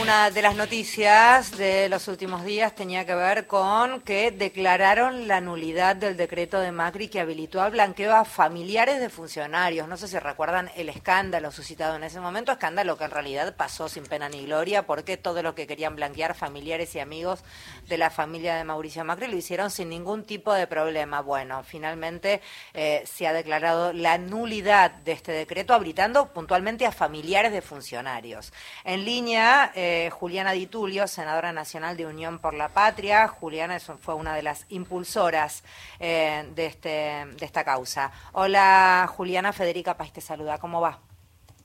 [0.00, 5.42] Una de las noticias de los últimos días tenía que ver con que declararon la
[5.42, 9.86] nulidad del decreto de Macri que habilitó al blanqueo a familiares de funcionarios.
[9.88, 13.90] No sé si recuerdan el escándalo suscitado en ese momento, escándalo que en realidad pasó
[13.90, 17.44] sin pena ni gloria, porque todo lo que querían blanquear familiares y amigos
[17.86, 21.20] de la familia de Mauricio Macri lo hicieron sin ningún tipo de problema.
[21.20, 22.40] Bueno, finalmente
[22.72, 28.50] eh, se ha declarado la nulidad de este decreto, habilitando puntualmente a familiares de funcionarios.
[28.82, 29.72] En línea.
[29.74, 33.28] Eh, Juliana Di Tulio, senadora nacional de Unión por la Patria.
[33.28, 35.64] Juliana fue una de las impulsoras
[35.98, 38.12] eh, de, este, de esta causa.
[38.32, 40.58] Hola Juliana, Federica Paz te saluda.
[40.58, 40.98] ¿Cómo va?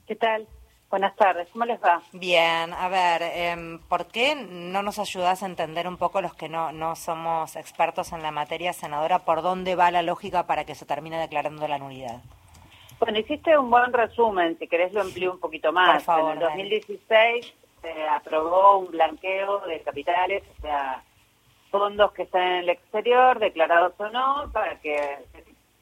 [0.06, 0.46] ¿Qué tal?
[0.88, 2.00] Buenas tardes, ¿cómo les va?
[2.12, 6.48] Bien, a ver, eh, ¿por qué no nos ayudas a entender un poco los que
[6.48, 10.76] no, no somos expertos en la materia, senadora, por dónde va la lógica para que
[10.76, 12.22] se termine declarando la nulidad?
[13.00, 15.96] Bueno, hiciste un buen resumen, si querés lo amplío un poquito más.
[15.96, 21.02] Por favor, en el 2016 se aprobó un blanqueo de capitales, o sea,
[21.70, 25.18] fondos que están en el exterior, declarados o no, para que,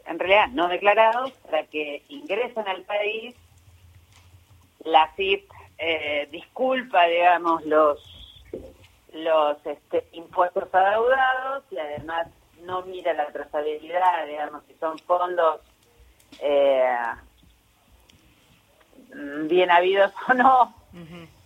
[0.06, 3.34] en realidad no declarados, para que ingresen al país.
[4.80, 8.10] La CIP eh, disculpa, digamos, los
[9.14, 12.26] los este, impuestos adeudados y además
[12.62, 15.60] no mira la trazabilidad, digamos, si son fondos
[16.40, 16.96] eh,
[19.44, 20.74] bien habidos o no,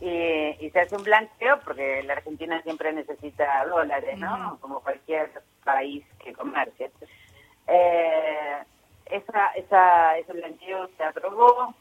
[0.01, 4.59] y, se hace un blanqueo porque la Argentina siempre necesita dólares, ¿no?
[4.61, 5.31] Como cualquier
[5.65, 6.91] país que comercie.
[7.67, 8.59] Eh,
[9.07, 11.75] esa, esa, ese blanqueo se aprobó.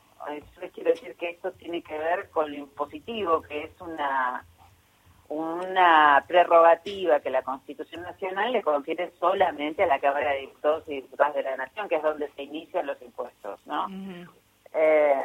[0.62, 4.44] Yo quiero decir que esto tiene que ver con lo impositivo, que es una
[5.30, 10.96] una prerrogativa que la Constitución Nacional le confiere solamente a la Cámara de Diputados y
[10.96, 13.88] Diputadas de la Nación, que es donde se inician los impuestos, ¿no?
[14.74, 15.24] eh,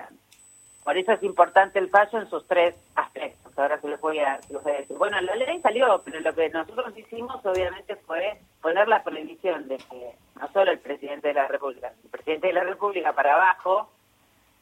[0.85, 3.57] por eso es importante el fallo en sus tres aspectos.
[3.57, 4.97] Ahora se los voy a, decir.
[4.97, 9.77] Bueno, la ley salió, pero lo que nosotros hicimos obviamente fue poner la prohibición de
[9.77, 13.91] que no solo el presidente de la República, el presidente de la República para abajo,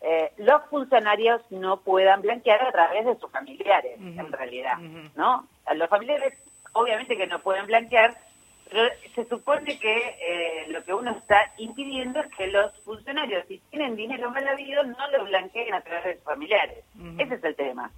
[0.03, 4.79] eh, los funcionarios no puedan blanquear a través de sus familiares, en realidad,
[5.15, 5.47] ¿no?
[5.75, 6.35] Los familiares
[6.73, 8.17] obviamente que no pueden blanquear
[8.71, 13.59] pero se supone que eh, lo que uno está impidiendo es que los funcionarios, si
[13.71, 16.85] tienen dinero mal habido, no lo blanqueen a través de sus familiares.
[17.19, 17.91] Ese es el tema.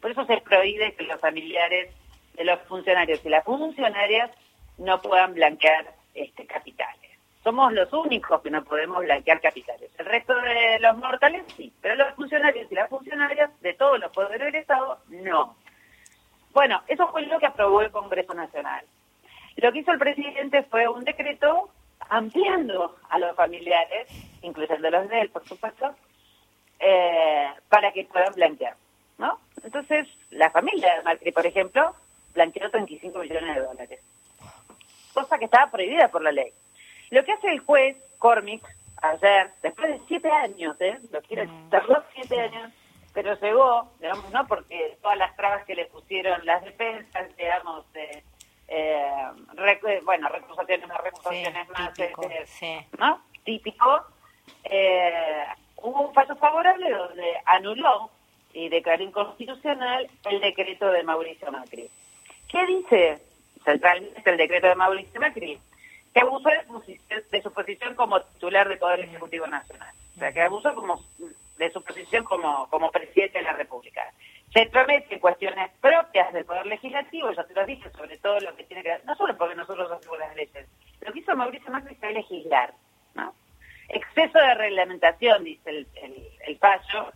[0.00, 1.92] Por eso se prohíbe que los familiares
[2.34, 4.30] de los funcionarios y las funcionarias
[4.78, 7.10] no puedan blanquear este, capitales.
[7.42, 9.90] Somos los únicos que no podemos blanquear capitales.
[9.98, 14.12] El resto de los mortales sí, pero los funcionarios y las funcionarias de todos los
[14.12, 15.56] poderes del Estado no.
[16.52, 18.84] Bueno, eso fue lo que aprobó el Congreso Nacional.
[19.56, 21.70] Lo que hizo el presidente fue un decreto
[22.08, 24.08] ampliando a los familiares,
[24.42, 25.94] incluyendo los de él, por supuesto,
[26.78, 28.76] eh, para que puedan blanquear,
[29.18, 29.38] ¿no?
[29.62, 31.94] Entonces, la familia de Macri, por ejemplo,
[32.34, 34.00] blanqueó 35 millones de dólares,
[35.14, 36.52] cosa que estaba prohibida por la ley.
[37.10, 38.66] Lo que hace el juez Cormick
[39.00, 40.98] ayer, después de siete años, ¿eh?
[41.12, 42.72] Lo quiero tardó siete años,
[43.12, 44.46] pero llegó, digamos, ¿no?
[44.46, 48.23] Porque todas las trabas que le pusieron las defensas, digamos, de
[48.76, 53.22] eh, bueno, recusaciones, no recusaciones más, típico, este, ¿no?
[53.44, 54.06] Típico.
[54.64, 55.44] Eh,
[55.76, 58.10] hubo un fallo favorable donde anuló
[58.52, 61.88] y declaró inconstitucional el decreto de Mauricio Macri.
[62.48, 63.22] ¿Qué dice
[63.64, 65.58] centralmente el decreto de Mauricio Macri?
[66.12, 66.48] Que abusó
[67.30, 69.92] de su, posición como titular del Poder Ejecutivo Nacional.
[70.16, 71.00] O sea, que abusó como
[71.58, 74.02] de su posición como, como presidente de la República
[74.54, 78.62] se promete cuestiones propias del Poder Legislativo, ya te lo dije, sobre todo lo que
[78.62, 80.68] tiene que ver, no solo porque nosotros hacemos las leyes,
[81.00, 82.72] lo que hizo Mauricio Macri fue legislar,
[83.14, 83.34] ¿no?
[83.88, 85.86] Exceso de reglamentación, dice el,
[86.46, 87.12] el, fallo,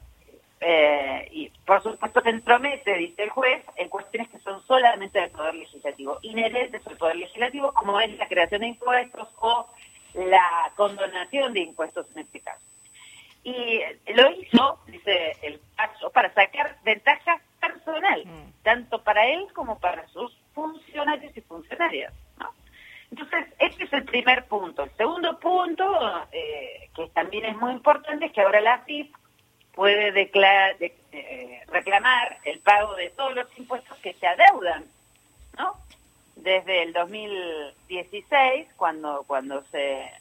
[0.61, 5.31] eh, y por supuesto se entromete, dice el juez, en cuestiones que son solamente del
[5.31, 9.69] Poder Legislativo, inherentes al Poder Legislativo, como es la creación de impuestos o
[10.15, 12.65] la condonación de impuestos en este caso.
[13.45, 13.81] Y
[14.13, 14.81] lo hizo,
[15.43, 18.63] el caso, para sacar ventaja personal, mm.
[18.63, 22.13] tanto para él como para sus funcionarios y funcionarias.
[22.39, 22.51] ¿no?
[23.11, 24.85] Entonces, este es el primer punto.
[24.85, 25.85] El segundo punto,
[26.33, 29.11] eh, que también es muy importante, es que ahora la CIF
[29.75, 34.85] puede declarar, eh, reclamar el pago de todos los impuestos que se adeudan,
[35.57, 35.75] ¿no?
[36.37, 40.13] Desde el 2016, cuando, cuando se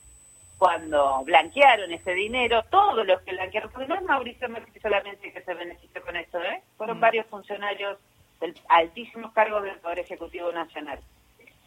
[0.57, 5.41] cuando blanquearon ese dinero, todos los que blanquearon, porque no es Mauricio Macri solamente que
[5.41, 6.61] se benefició con esto, ¿eh?
[6.77, 7.01] fueron mm.
[7.01, 7.97] varios funcionarios
[8.39, 10.99] del altísimos cargos del Poder Ejecutivo Nacional.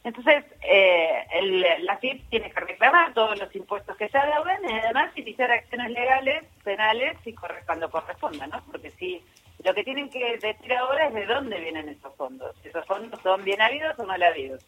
[0.02, 4.72] Entonces, eh, el, la FIP tiene que reclamar todos los impuestos que se adeudan y
[4.72, 7.34] además iniciar acciones legales, penales, y
[7.66, 8.62] cuando corresponda, ¿no?
[8.70, 9.22] Porque si
[9.62, 12.56] Lo que tienen que decir ahora es de dónde vienen esos fondos.
[12.64, 14.64] ¿Esos fondos son bien habidos o mal habidos?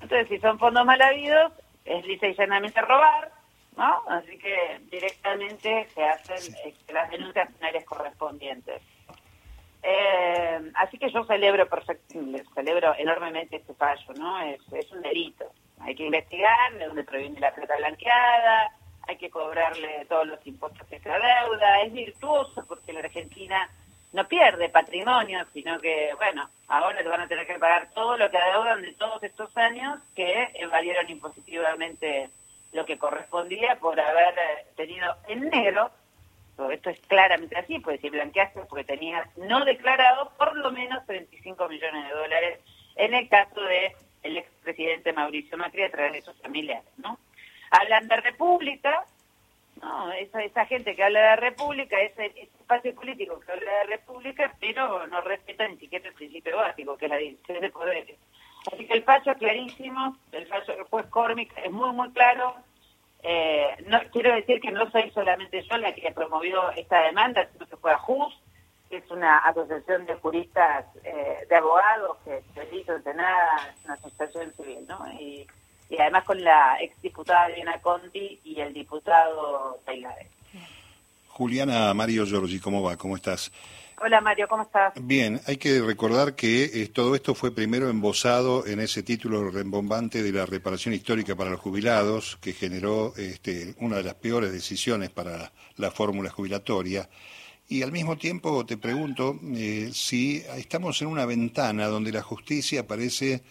[0.00, 1.52] Entonces, si son fondos mal habidos,
[1.88, 3.32] es lisa y llanamente robar,
[3.76, 4.02] ¿no?
[4.08, 8.82] Así que directamente se hacen este, las denuncias penales correspondientes.
[9.82, 11.68] Eh, así que yo celebro
[12.54, 14.40] celebro enormemente este fallo, ¿no?
[14.42, 15.50] Es, es un delito.
[15.80, 18.72] Hay que investigar de dónde proviene la plata blanqueada,
[19.06, 23.70] hay que cobrarle todos los impuestos que se deuda, es virtuoso porque la Argentina
[24.12, 28.30] no pierde patrimonio, sino que, bueno, ahora le van a tener que pagar todo lo
[28.30, 32.30] que adeudan de todos estos años que evadieron impositivamente
[32.72, 35.90] lo que correspondía por haber eh, tenido en negro,
[36.70, 41.68] esto es claramente así, pues si blanqueaste porque tenías no declarado por lo menos 35
[41.68, 42.60] millones de dólares
[42.96, 43.94] en el caso de
[44.24, 47.18] el expresidente Mauricio Macri a través de sus familiares, ¿no?
[47.70, 49.04] Hablan de república,
[49.82, 54.54] no, esa, esa gente que habla de república, ese, espacio político que habla de república,
[54.60, 58.18] pero no respeta ni siquiera el principio básico, que es la división de poderes.
[58.72, 62.56] Así que el fallo es clarísimo, el fallo del juez Cormic es muy, muy claro.
[63.22, 67.66] Eh, no Quiero decir que no soy solamente yo la que promovió esta demanda, sino
[67.66, 68.34] que fue a JUS,
[68.90, 74.52] que es una asociación de juristas, eh, de abogados, que delito de nada, una asociación
[74.54, 74.98] civil, ¿no?
[75.12, 75.46] Y
[75.88, 80.26] y además con la exdiputada Elena Conti y el diputado Taylare.
[81.28, 82.96] Juliana Mario Giorgi, ¿cómo va?
[82.96, 83.52] ¿Cómo estás?
[84.00, 84.92] Hola Mario, ¿cómo estás?
[85.00, 90.22] Bien, hay que recordar que eh, todo esto fue primero embosado en ese título rembombante
[90.22, 95.10] de la reparación histórica para los jubilados, que generó este, una de las peores decisiones
[95.10, 97.08] para la fórmula jubilatoria.
[97.68, 102.86] Y al mismo tiempo te pregunto eh, si estamos en una ventana donde la justicia
[102.86, 103.42] parece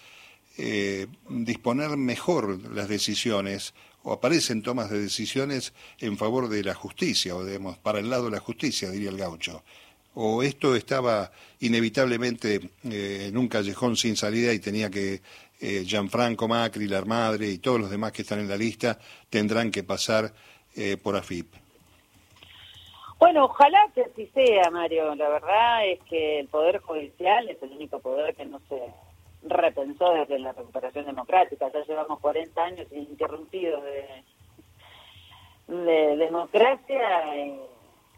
[0.58, 3.74] eh, disponer mejor las decisiones
[4.04, 8.26] o aparecen tomas de decisiones en favor de la justicia o digamos para el lado
[8.26, 9.64] de la justicia diría el gaucho
[10.20, 15.22] o esto estaba inevitablemente eh, en un callejón sin salida y tenía que
[15.62, 18.98] eh, Gianfranco Macri, la madre y todos los demás que están en la lista
[19.30, 20.34] tendrán que pasar
[20.76, 21.54] eh, por AFIP.
[23.20, 25.14] Bueno, ojalá que así sea, Mario.
[25.16, 28.76] La verdad es que el Poder Judicial es el único poder que no se
[29.44, 31.72] repensó desde la recuperación democrática.
[31.72, 34.24] Ya llevamos 40 años ininterrumpidos de,
[35.68, 37.36] de democracia.
[37.36, 37.60] Y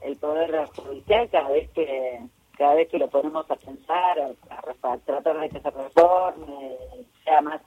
[0.02, 2.20] el poder judicial cada vez que
[2.58, 6.76] cada vez que lo ponemos a pensar, a, tratar de que se reforme,
[7.24, 7.62] sea más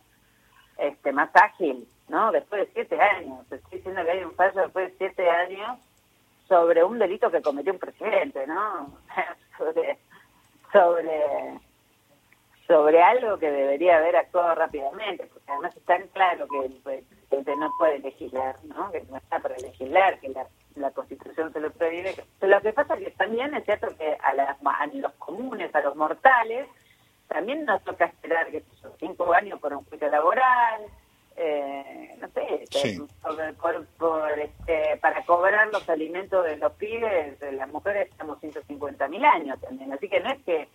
[0.76, 2.31] este más ágil, ¿no?
[2.31, 5.78] Después de siete años, estoy diciendo que hay un fallo después de siete años
[6.46, 8.93] sobre un delito que cometió un presidente, ¿no?
[9.58, 9.98] sobre
[10.72, 11.58] sobre
[12.72, 17.54] sobre algo que debería haber actuado rápidamente, porque además es tan claro que el presidente
[17.56, 18.90] no puede legislar, ¿no?
[18.90, 22.14] que no está para legislar, que la, Constitución se lo prohíbe.
[22.40, 25.74] Pero lo que pasa es que también es cierto que a, las, a los comunes,
[25.74, 26.66] a los mortales,
[27.28, 28.62] también nos toca esperar que
[28.98, 30.80] cinco años por un juicio laboral,
[31.36, 32.64] eh, no sé,
[33.98, 39.24] por, este, para cobrar los alimentos de los pibes, de las mujeres estamos 150 mil
[39.26, 39.92] años también.
[39.92, 40.69] Así que no es que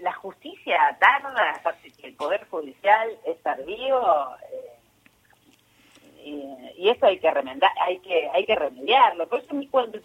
[0.00, 1.62] la justicia tarda,
[2.02, 4.00] el poder judicial es tardío
[4.52, 4.80] eh,
[6.76, 9.28] y, esto hay que remendar, hay que hay que remediarlo.
[9.28, 10.00] Por eso cuando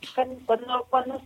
[0.46, 1.22] cuando cuando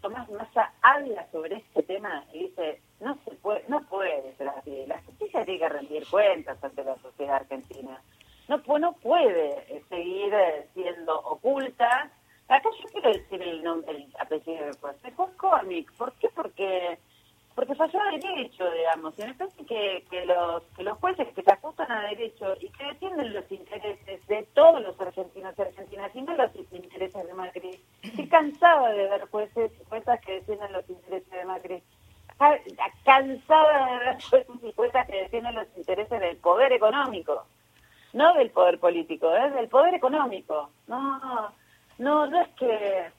[0.00, 4.86] Tomás Massa habla sobre este tema y dice no se puede no puede ser así,
[4.86, 8.00] la justicia tiene que rendir cuentas ante la sociedad argentina.
[8.48, 10.32] No, no puede seguir
[10.72, 12.10] siendo oculta.
[12.48, 14.96] Acá yo quiero decir el, nombre, el apellido del juez.
[15.04, 15.30] El juez
[15.98, 16.30] ¿Por qué?
[16.34, 16.98] Porque
[17.58, 19.18] porque falló a derecho, digamos.
[19.18, 22.68] Y me parece que, que, los, que los jueces que se ajustan a derecho y
[22.68, 27.34] que defienden los intereses de todos los argentinos y argentinas, y no los intereses de
[27.34, 27.80] Macri.
[28.00, 31.82] Estoy cansada de ver jueces y juezas que defienden los intereses de Macri.
[33.04, 37.44] Cansada de ver jueces y juezas que defienden los intereses del poder económico.
[38.12, 40.70] No del poder político, es del poder económico.
[40.86, 41.50] No,
[41.98, 43.10] no, no es que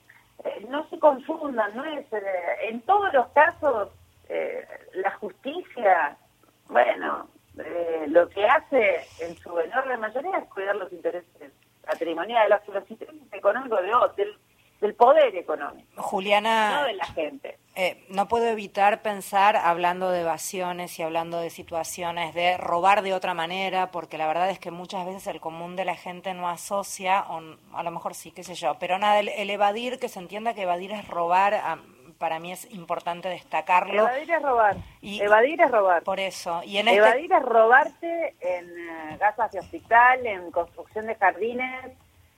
[0.46, 2.24] eh, no se confundan, no es eh,
[2.70, 3.90] en todos los casos
[4.30, 6.16] eh, la justicia,
[6.68, 11.52] bueno, eh, lo que hace en su enorme mayoría es cuidar los intereses
[11.84, 14.38] patrimoniales, los, intereses económicos de, del,
[14.82, 16.02] del poder económico.
[16.02, 16.82] Juliana.
[16.82, 17.58] No de la gente.
[17.76, 23.14] Eh, no puedo evitar pensar, hablando de evasiones y hablando de situaciones de robar de
[23.14, 26.48] otra manera, porque la verdad es que muchas veces el común de la gente no
[26.48, 27.42] asocia, o
[27.74, 30.54] a lo mejor sí, qué sé yo, pero nada, el, el evadir, que se entienda
[30.54, 31.56] que evadir es robar.
[31.56, 31.80] A,
[32.20, 34.04] para mí es importante destacarlo.
[34.04, 34.76] Evadir es robar.
[35.02, 36.04] Y, Evadir es robar.
[36.04, 36.62] Por eso.
[36.66, 41.86] Y en este Evadir es robarte en uh, gasas de hospital, en construcción de jardines,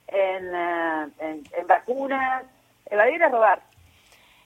[0.06, 2.44] en, eh, en, vacunas.
[2.86, 3.60] Evadir es robar.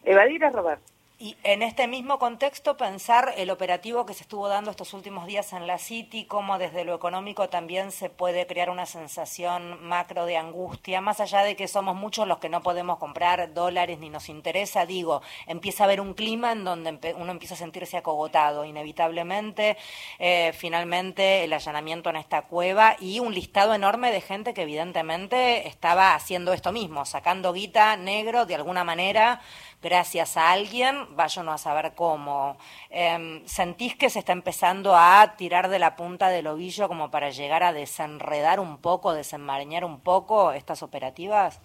[0.05, 0.79] Evadir es robar.
[1.19, 5.55] Y en este mismo contexto pensar el operativo que se estuvo dando estos últimos días
[5.55, 10.37] en la City, cómo desde lo económico también se puede crear una sensación macro de
[10.37, 14.29] angustia, más allá de que somos muchos los que no podemos comprar dólares ni nos
[14.29, 19.79] interesa, digo, empieza a haber un clima en donde uno empieza a sentirse acogotado inevitablemente,
[20.19, 25.67] eh, finalmente el allanamiento en esta cueva y un listado enorme de gente que evidentemente
[25.67, 29.41] estaba haciendo esto mismo, sacando guita negro de alguna manera
[29.83, 32.57] gracias a alguien, vaya no a saber cómo.
[32.91, 37.31] Em, ¿Sentís que se está empezando a tirar de la punta del ovillo como para
[37.31, 41.61] llegar a desenredar un poco, desenmarañar un poco estas operativas?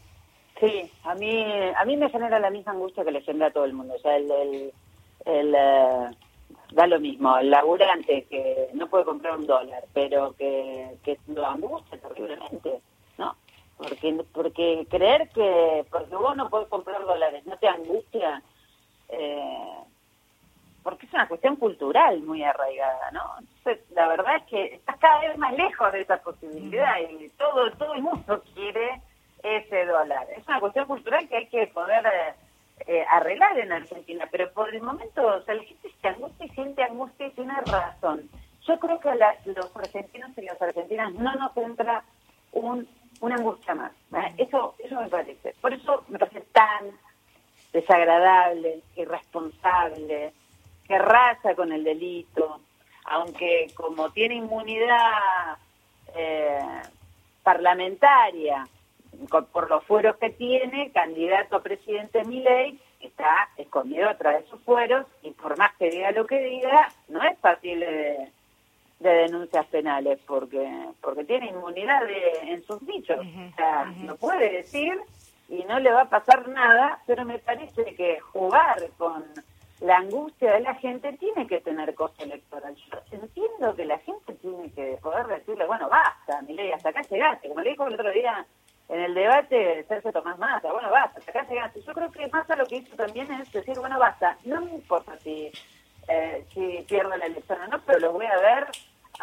[0.60, 1.44] Sí, a mí,
[1.76, 3.96] a mí me genera la misma angustia que le genera a todo el mundo.
[3.96, 4.72] O sea, el,
[5.26, 6.10] el, eh,
[6.72, 11.46] da lo mismo, el laburante que no puede comprar un dólar, pero que, que lo
[11.46, 12.82] angustia terriblemente
[13.82, 18.44] porque, porque creer que porque vos no podés comprar dólares no te angustia,
[19.22, 19.84] eh,
[20.84, 23.22] porque es una cuestión cultural muy arraigada, ¿no?
[23.94, 27.94] la verdad es que estás cada vez más lejos de esa posibilidad y todo, todo
[27.94, 29.02] el mundo quiere
[29.44, 30.28] ese dólar.
[30.36, 32.34] Es una cuestión cultural que hay que poder eh,
[32.88, 36.50] eh, arreglar en Argentina, pero por el momento, o sea, la gente se angustia y
[36.50, 38.30] siente angustia y tiene razón.
[38.68, 42.04] Yo creo que a los argentinos y las argentinas no nos entra
[42.54, 42.88] un
[43.22, 43.92] una angustia más.
[44.38, 45.56] Eso, eso me parece.
[45.62, 46.92] Por eso me parece tan
[47.74, 50.34] desagradable, irresponsable,
[50.88, 52.60] que raza con el delito,
[53.06, 55.58] aunque como tiene inmunidad
[56.16, 56.60] eh,
[57.44, 58.68] parlamentaria,
[59.52, 65.06] por los fueros que tiene, candidato a presidente Milei está escondido atrás de sus fueros
[65.22, 68.30] y por más que diga lo que diga, no es fácil de,
[69.00, 70.70] de denuncias penales porque
[71.02, 72.04] porque tiene inmunidad
[72.44, 73.20] en sus dichos.
[73.20, 75.00] o sea, lo puede decir
[75.50, 79.26] y no le va a pasar nada, pero me parece que jugar con
[79.82, 82.76] la angustia de la gente tiene que tener costo electoral.
[82.76, 87.50] Yo entiendo que la gente tiene que poder decirle, bueno, basta, ley hasta acá llegaste.
[87.50, 88.46] Como le dijo el otro día
[88.90, 91.82] en el debate Sergio Tomás Massa, bueno, basta, hasta acá llegaste.
[91.82, 95.18] Yo creo que Massa lo que hizo también es decir, bueno, basta, no me importa
[95.20, 95.52] si,
[96.08, 98.68] eh, si pierdo la elección o no, pero lo voy a ver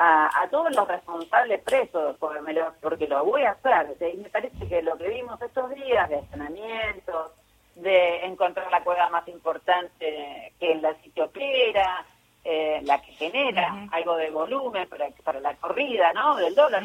[0.01, 3.97] a, todos los responsables presos, porque, me lo, porque lo voy a hacer.
[4.15, 7.33] y me parece que lo que vimos estos días de allanamientos,
[7.75, 12.05] de encontrar la cueva más importante que es la sitiopera,
[12.45, 16.37] eh, la que genera algo de volumen para, para la corrida ¿no?
[16.37, 16.83] del dólar.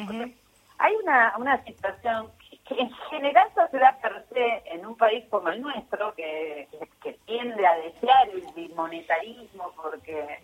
[0.80, 2.32] Hay una, una situación
[2.68, 6.68] que, en general se da per se en un país como el nuestro, que,
[7.02, 10.40] que tiende a desear el monetarismo porque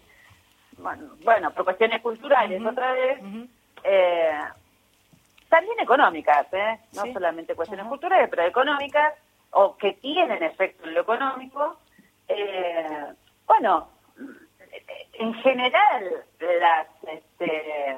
[0.81, 3.19] bueno, bueno, por cuestiones culturales otra vez,
[3.83, 4.39] eh,
[5.49, 6.79] también económicas, ¿eh?
[6.93, 9.13] no solamente cuestiones culturales, pero económicas,
[9.51, 11.77] o que tienen efecto en lo económico.
[12.27, 13.05] Eh,
[13.47, 13.89] bueno,
[15.13, 17.97] en general, las, este,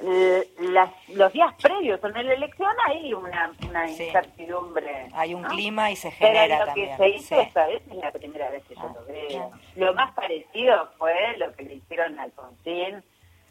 [0.00, 5.08] las, los días previos a la elección hay una, una incertidumbre.
[5.12, 8.12] Hay un clima y se genera Pero lo que se hizo esta vez es la
[8.12, 9.50] primera vez que yo lo veo.
[9.74, 13.02] Lo más parecido fue lo que le hicieron a Alfonsín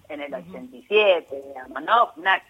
[0.09, 2.13] en el 87, digamos, ¿no?
[2.15, 2.41] Una,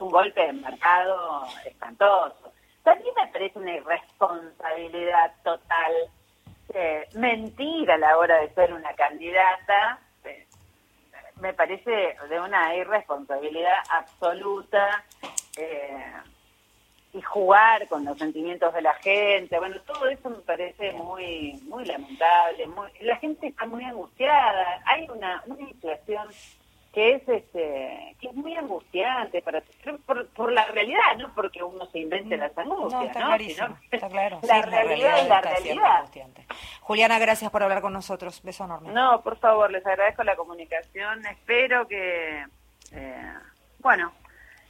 [0.00, 2.52] un golpe de mercado espantoso.
[2.82, 5.92] También me parece una irresponsabilidad total,
[6.72, 9.98] eh, mentir a la hora de ser una candidata,
[11.44, 15.04] me parece de una irresponsabilidad absoluta
[15.58, 16.10] eh,
[17.12, 19.58] y jugar con los sentimientos de la gente.
[19.58, 22.66] Bueno, todo eso me parece muy muy lamentable.
[22.66, 24.82] Muy, la gente está muy angustiada.
[24.86, 26.28] Hay una, una inflación
[26.94, 29.62] que es este que es muy angustiante para
[30.06, 34.08] por, por la realidad no porque uno se invente las angustias no, está clarísimo, está
[34.08, 34.40] claro.
[34.46, 36.04] la, realidad, es la realidad.
[36.80, 38.40] Juliana gracias por hablar con nosotros.
[38.42, 38.92] Beso enorme.
[38.92, 41.26] No por favor les agradezco la comunicación.
[41.26, 42.46] Espero que
[42.92, 43.32] eh,
[43.80, 44.12] bueno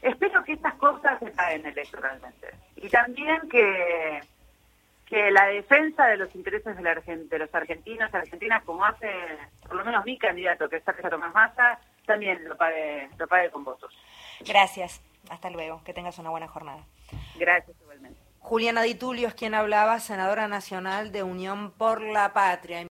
[0.01, 2.55] espero que estas cosas se paguen electoralmente.
[2.77, 4.21] Y también que
[5.05, 9.11] que la defensa de los intereses de, la, de los argentinos argentinas, como hace
[9.67, 13.51] por lo menos mi candidato, que es Sergio Tomás Massa, también lo pague, lo pague
[13.51, 13.93] con votos.
[14.41, 15.03] Gracias.
[15.31, 15.83] Hasta luego.
[15.85, 16.85] Que tengas una buena jornada.
[17.37, 18.21] Gracias igualmente.
[18.41, 22.79] Juliana Di Tulio es quien hablaba, senadora nacional de Unión por la Patria.